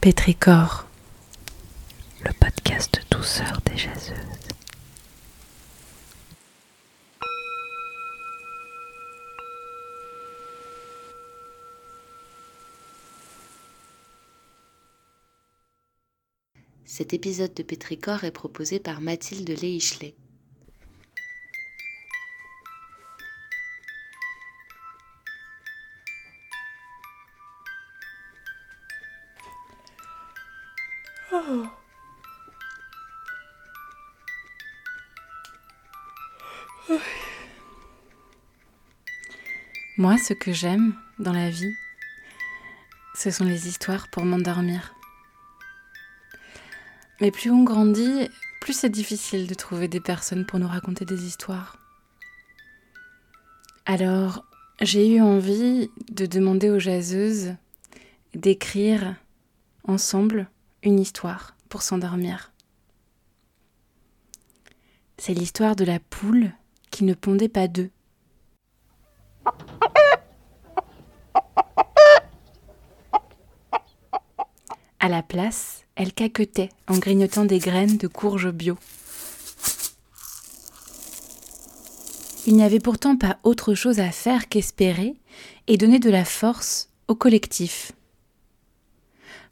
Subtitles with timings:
[0.00, 0.86] Pétricor,
[2.24, 4.16] le podcast douceur des jaseuses.
[16.86, 19.50] Cet épisode de Pétricor est proposé par Mathilde
[39.96, 41.74] Moi, ce que j'aime dans la vie,
[43.14, 44.94] ce sont les histoires pour m'endormir.
[47.20, 48.28] Mais plus on grandit,
[48.60, 51.76] plus c'est difficile de trouver des personnes pour nous raconter des histoires.
[53.86, 54.44] Alors,
[54.80, 57.54] j'ai eu envie de demander aux jaseuses
[58.34, 59.14] d'écrire
[59.84, 60.48] ensemble
[60.82, 62.52] une histoire pour s'endormir.
[65.18, 66.52] C'est l'histoire de la poule
[66.90, 67.90] qui ne pondait pas d'œufs.
[74.98, 78.76] À la place, elle caquetait en grignotant des graines de courge bio.
[82.46, 85.14] Il n'y avait pourtant pas autre chose à faire qu'espérer
[85.66, 87.92] et donner de la force au collectif.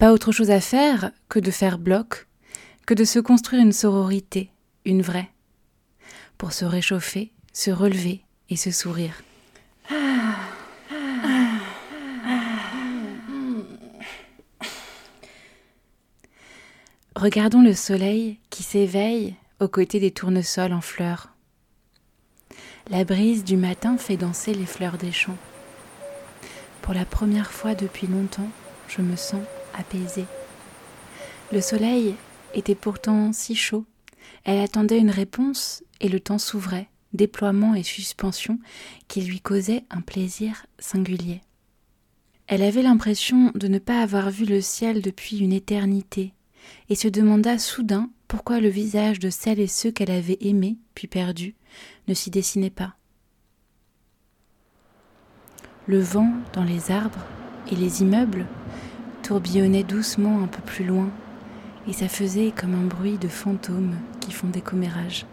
[0.00, 2.26] Pas autre chose à faire que de faire bloc,
[2.86, 4.50] que de se construire une sororité,
[4.86, 5.28] une vraie,
[6.38, 9.22] pour se réchauffer, se relever et se sourire.
[17.14, 21.28] Regardons le soleil qui s'éveille aux côtés des tournesols en fleurs.
[22.88, 25.36] La brise du matin fait danser les fleurs des champs.
[26.80, 28.48] Pour la première fois depuis longtemps,
[28.88, 29.42] je me sens
[29.74, 30.26] apaisée.
[31.52, 32.14] Le soleil
[32.54, 33.84] était pourtant si chaud.
[34.44, 38.58] Elle attendait une réponse et le temps s'ouvrait, déploiement et suspension
[39.08, 41.40] qui lui causaient un plaisir singulier.
[42.46, 46.34] Elle avait l'impression de ne pas avoir vu le ciel depuis une éternité
[46.88, 51.08] et se demanda soudain pourquoi le visage de celles et ceux qu'elle avait aimés puis
[51.08, 51.54] perdus
[52.08, 52.94] ne s'y dessinait pas.
[55.86, 57.24] Le vent dans les arbres
[57.70, 58.46] et les immeubles
[59.30, 61.08] tourbillonnait doucement un peu plus loin,
[61.86, 65.24] et ça faisait comme un bruit de fantômes qui font des commérages.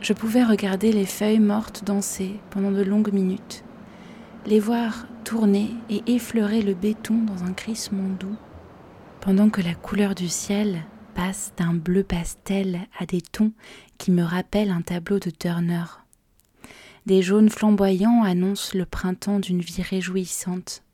[0.00, 3.64] Je pouvais regarder les feuilles mortes danser pendant de longues minutes,
[4.46, 8.36] les voir tourner et effleurer le béton dans un crissement doux
[9.20, 10.84] pendant que la couleur du ciel
[11.16, 13.50] passe d'un bleu pastel à des tons
[13.98, 15.86] qui me rappellent un tableau de Turner.
[17.06, 20.84] Des jaunes flamboyants annoncent le printemps d'une vie réjouissante.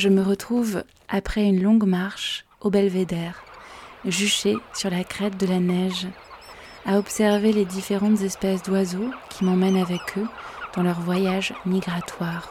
[0.00, 3.44] Je me retrouve après une longue marche au belvédère,
[4.06, 6.06] juché sur la crête de la neige,
[6.86, 10.26] à observer les différentes espèces d'oiseaux qui m'emmènent avec eux
[10.74, 12.50] dans leur voyage migratoire.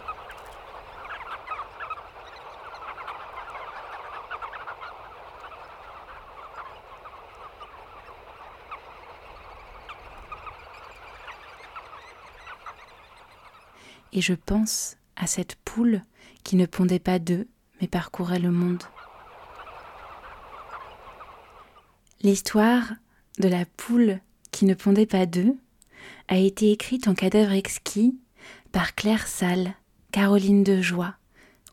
[14.13, 16.03] Et je pense à cette poule
[16.43, 17.47] qui ne pondait pas d'œufs
[17.81, 18.83] mais parcourait le monde.
[22.21, 22.93] L'histoire
[23.39, 24.19] de la poule
[24.51, 25.55] qui ne pondait pas d'œufs
[26.27, 28.17] a été écrite en cadavre exquis
[28.71, 29.73] par Claire Salle,
[30.11, 31.15] Caroline Dejoie,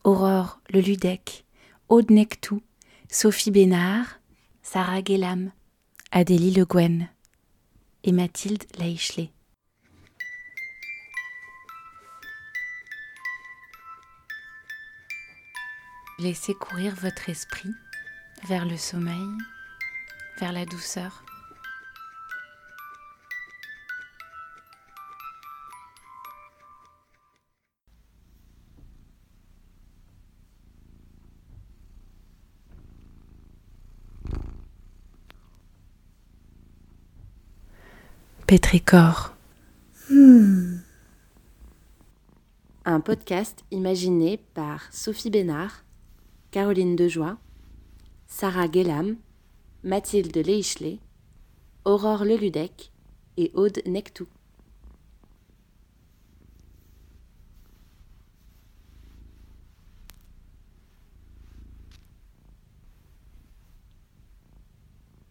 [0.03, 1.45] Aurore Leludec,
[1.89, 2.61] Aude Nectou,
[3.09, 4.19] Sophie Bénard,
[4.63, 5.51] Sarah Guélam,
[6.11, 7.09] Adélie Le Guen
[8.03, 9.31] et Mathilde Leichelet.
[16.19, 17.69] Laissez courir votre esprit
[18.47, 19.27] vers le sommeil,
[20.39, 21.23] vers la douceur.
[38.47, 39.35] Pétricor.
[42.85, 45.83] Un podcast imaginé par Sophie Bénard
[46.57, 47.37] Caroline Dejoie,
[48.25, 49.17] Sarah Guélam,
[49.83, 50.97] Mathilde Leichelet,
[51.85, 52.91] Aurore Leludec
[53.37, 54.27] et Aude Nectou.